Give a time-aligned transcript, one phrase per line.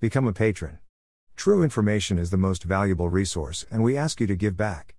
[0.00, 0.78] Become a patron.
[1.34, 4.94] True information is the most valuable resource, and we ask you to give back.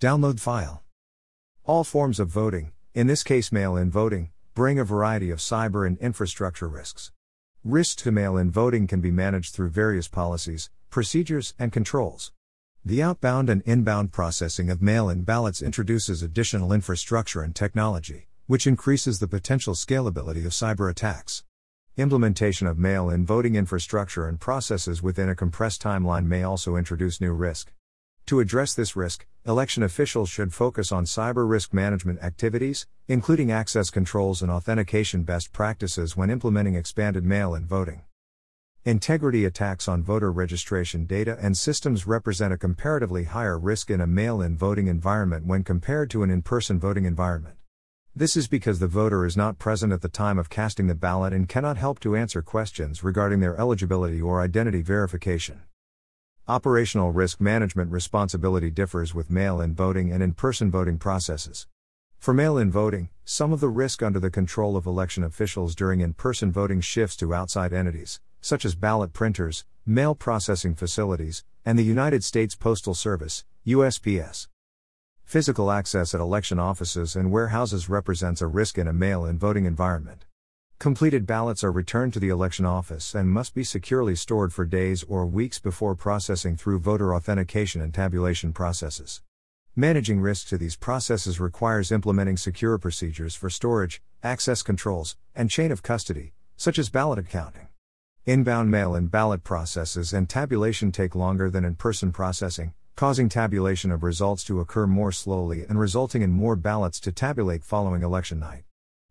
[0.00, 0.82] Download file.
[1.64, 5.86] All forms of voting, in this case mail in voting, bring a variety of cyber
[5.86, 7.12] and infrastructure risks.
[7.64, 12.32] Risks to mail in voting can be managed through various policies, procedures, and controls.
[12.86, 18.64] The outbound and inbound processing of mail in ballots introduces additional infrastructure and technology, which
[18.64, 21.42] increases the potential scalability of cyber attacks.
[21.96, 27.20] Implementation of mail in voting infrastructure and processes within a compressed timeline may also introduce
[27.20, 27.72] new risk.
[28.26, 33.90] To address this risk, election officials should focus on cyber risk management activities, including access
[33.90, 38.02] controls and authentication best practices when implementing expanded mail in voting.
[38.86, 44.06] Integrity attacks on voter registration data and systems represent a comparatively higher risk in a
[44.06, 47.56] mail in voting environment when compared to an in person voting environment.
[48.14, 51.32] This is because the voter is not present at the time of casting the ballot
[51.32, 55.62] and cannot help to answer questions regarding their eligibility or identity verification.
[56.46, 61.66] Operational risk management responsibility differs with mail in voting and in person voting processes.
[62.20, 65.98] For mail in voting, some of the risk under the control of election officials during
[66.02, 71.76] in person voting shifts to outside entities, such as ballot printers, mail processing facilities, and
[71.76, 74.46] the United States Postal Service, USPS.
[75.24, 79.64] Physical access at election offices and warehouses represents a risk in a mail in voting
[79.64, 80.26] environment.
[80.78, 85.02] Completed ballots are returned to the election office and must be securely stored for days
[85.08, 89.22] or weeks before processing through voter authentication and tabulation processes.
[89.74, 95.72] Managing risk to these processes requires implementing secure procedures for storage, access controls, and chain
[95.72, 97.65] of custody, such as ballot accounting.
[98.28, 103.92] Inbound mail in ballot processes and tabulation take longer than in person processing, causing tabulation
[103.92, 108.40] of results to occur more slowly and resulting in more ballots to tabulate following election
[108.40, 108.64] night.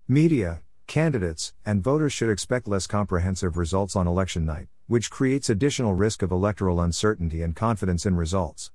[0.05, 5.93] Media, candidates, and voters should expect less comprehensive results on election night, which creates additional
[5.93, 8.71] risk of electoral uncertainty and confidence in results.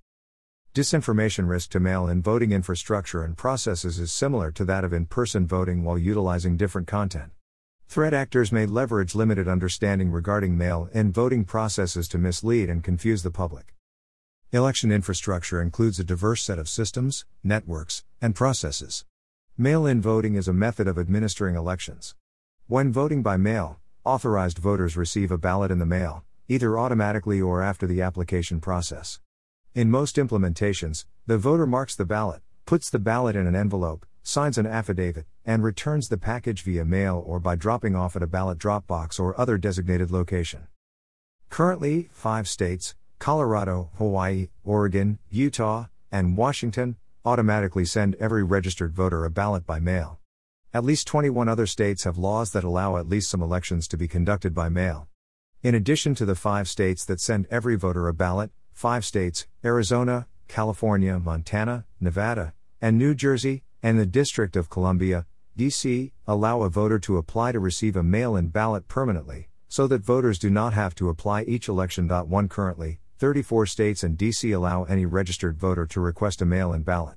[0.74, 5.04] Disinformation risk to mail in voting infrastructure and processes is similar to that of in
[5.04, 7.32] person voting while utilizing different content.
[7.90, 13.24] Threat actors may leverage limited understanding regarding mail in voting processes to mislead and confuse
[13.24, 13.74] the public.
[14.52, 19.04] Election infrastructure includes a diverse set of systems, networks, and processes.
[19.58, 22.14] Mail in voting is a method of administering elections.
[22.68, 27.60] When voting by mail, authorized voters receive a ballot in the mail, either automatically or
[27.60, 29.18] after the application process.
[29.74, 34.56] In most implementations, the voter marks the ballot, puts the ballot in an envelope, signs
[34.56, 38.58] an affidavit, and returns the package via mail or by dropping off at a ballot
[38.58, 40.68] drop box or other designated location.
[41.48, 49.30] Currently, five states Colorado, Hawaii, Oregon, Utah, and Washington automatically send every registered voter a
[49.30, 50.20] ballot by mail.
[50.72, 54.06] At least 21 other states have laws that allow at least some elections to be
[54.06, 55.08] conducted by mail.
[55.62, 60.28] In addition to the five states that send every voter a ballot, five states Arizona,
[60.46, 65.26] California, Montana, Nevada, and New Jersey and the District of Columbia,
[65.56, 70.02] D.C., allow a voter to apply to receive a mail in ballot permanently, so that
[70.02, 72.08] voters do not have to apply each election.
[72.08, 74.50] One currently, 34 states and D.C.
[74.52, 77.16] allow any registered voter to request a mail in ballot.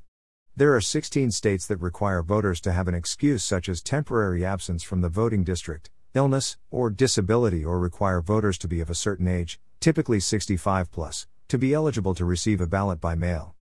[0.55, 4.83] There are 16 states that require voters to have an excuse such as temporary absence
[4.83, 9.27] from the voting district, illness, or disability, or require voters to be of a certain
[9.27, 13.55] age, typically 65 plus, to be eligible to receive a ballot by mail.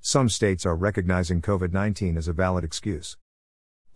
[0.00, 3.16] Some states are recognizing COVID 19 as a valid excuse.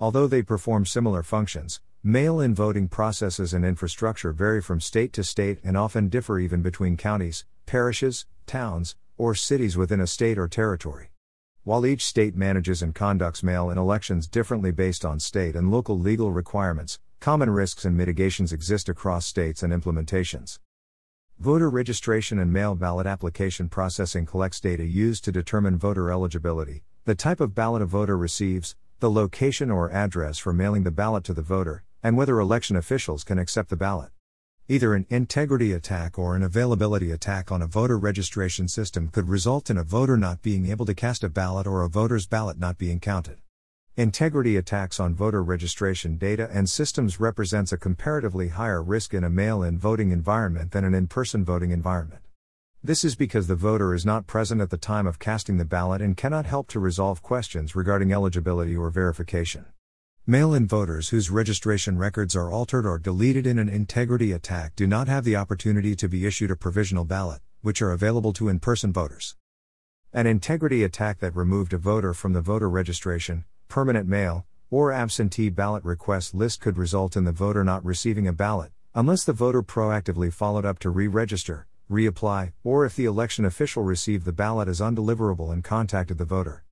[0.01, 5.23] Although they perform similar functions, mail in voting processes and infrastructure vary from state to
[5.23, 10.49] state and often differ even between counties, parishes, towns, or cities within a state or
[10.49, 11.11] territory.
[11.65, 15.97] While each state manages and conducts mail in elections differently based on state and local
[15.97, 20.59] legal requirements, common risks and mitigations exist across states and implementations.
[21.43, 27.17] Voter registration and mail ballot application processing collects data used to determine voter eligibility, the
[27.17, 31.35] type of ballot a voter receives, the location or address for mailing the ballot to
[31.35, 34.11] the voter, and whether election officials can accept the ballot.
[34.69, 39.69] Either an integrity attack or an availability attack on a voter registration system could result
[39.69, 42.79] in a voter not being able to cast a ballot or a voter's ballot not
[42.79, 43.39] being counted.
[43.99, 49.29] Integrity attacks on voter registration data and systems represents a comparatively higher risk in a
[49.29, 52.23] mail-in voting environment than an in-person voting environment.
[52.83, 56.01] This is because the voter is not present at the time of casting the ballot
[56.01, 59.67] and cannot help to resolve questions regarding eligibility or verification.
[60.27, 64.87] Mail in voters whose registration records are altered or deleted in an integrity attack do
[64.87, 68.59] not have the opportunity to be issued a provisional ballot, which are available to in
[68.59, 69.37] person voters.
[70.15, 75.49] An integrity attack that removed a voter from the voter registration, permanent mail, or absentee
[75.49, 79.63] ballot request list could result in the voter not receiving a ballot, unless the voter
[79.63, 84.69] proactively followed up to re register, reapply, or if the election official received the ballot
[84.69, 86.65] as undeliverable and contacted the voter.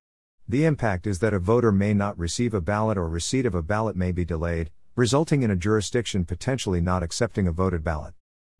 [0.47, 3.63] The impact is that a voter may not receive a ballot or receipt of a
[3.63, 8.13] ballot may be delayed, resulting in a jurisdiction potentially not accepting a voted ballot.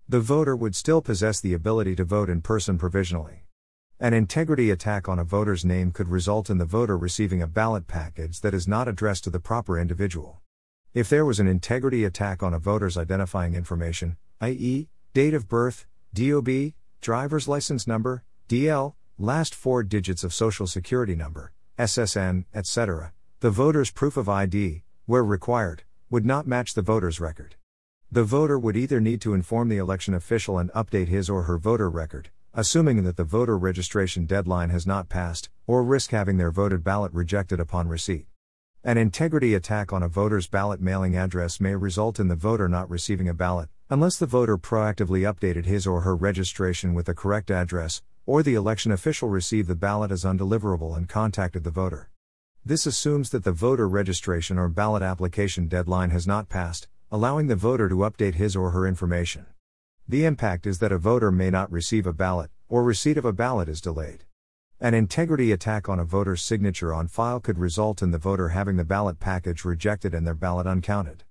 [0.10, 3.44] The voter would still possess the ability to vote in person provisionally.
[4.04, 7.86] An integrity attack on a voter's name could result in the voter receiving a ballot
[7.86, 10.42] package that is not addressed to the proper individual.
[10.96, 15.86] If there was an integrity attack on a voter's identifying information, i.e., date of birth,
[16.16, 23.52] DOB, driver's license number, DL, last four digits of social security number, SSN, etc., the
[23.52, 27.54] voter's proof of ID, where required, would not match the voter's record.
[28.12, 31.60] The voter would either need to inform the election official and update his or her
[31.60, 36.52] voter record, assuming that the voter registration deadline has not passed, or risk having their
[36.52, 38.26] voted ballot rejected upon receipt.
[38.84, 42.90] An integrity attack on a voter's ballot mailing address may result in the voter not
[42.90, 47.52] receiving a ballot, unless the voter proactively updated his or her registration with the correct
[47.52, 52.10] address, or the election official received the ballot as undeliverable and contacted the voter.
[52.66, 57.56] This assumes that the voter registration or ballot application deadline has not passed, allowing the
[57.56, 59.46] voter to update his or her information.
[60.08, 63.34] The impact is that a voter may not receive a ballot, or receipt of a
[63.34, 64.26] ballot is delayed.
[64.80, 68.78] An integrity attack on a voter's signature on file could result in the voter having
[68.78, 71.24] the ballot package rejected and their ballot uncounted.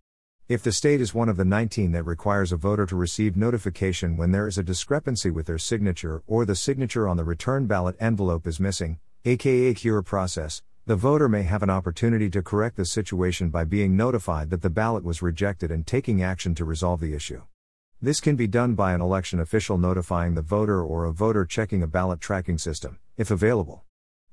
[0.49, 4.17] If the state is one of the 19 that requires a voter to receive notification
[4.17, 7.97] when there is a discrepancy with their signature or the signature on the return ballot
[8.01, 12.85] envelope is missing, aka cure process, the voter may have an opportunity to correct the
[12.85, 17.15] situation by being notified that the ballot was rejected and taking action to resolve the
[17.15, 17.43] issue.
[18.03, 21.83] This can be done by an election official notifying the voter or a voter checking
[21.83, 23.85] a ballot tracking system, if available.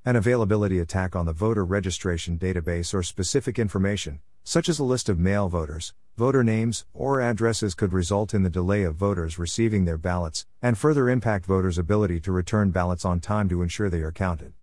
[0.05, 5.09] An availability attack on the voter registration database or specific information, such as a list
[5.09, 9.83] of mail voters, voter names, or addresses, could result in the delay of voters receiving
[9.83, 13.99] their ballots, and further impact voters' ability to return ballots on time to ensure they
[13.99, 14.53] are counted.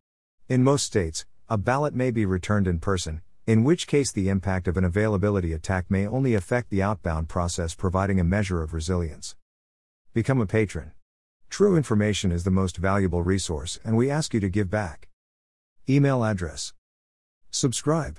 [0.48, 4.66] In most states, a ballot may be returned in person, in which case the impact
[4.66, 9.36] of an availability attack may only affect the outbound process, providing a measure of resilience.
[10.14, 10.92] Become a patron.
[11.50, 15.08] True information is the most valuable resource, and we ask you to give back.
[15.88, 16.72] Email address.
[17.50, 18.18] Subscribe.